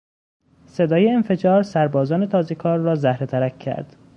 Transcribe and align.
صدای 0.65 1.09
انفجار 1.11 1.63
سربازان 1.63 2.25
تازهکار 2.25 2.79
را 2.79 2.95
زهره 2.95 3.25
ترک 3.25 3.59
کرد. 3.59 3.95